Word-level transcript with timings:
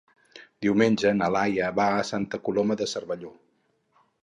Diumenge 0.65 1.11
na 1.17 1.27
Laia 1.35 1.69
va 1.81 1.87
a 1.99 2.07
Santa 2.13 2.41
Coloma 2.49 2.79
de 2.83 2.91
Cervelló. 2.97 3.33